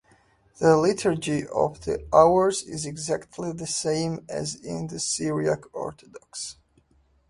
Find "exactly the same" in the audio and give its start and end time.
2.87-4.25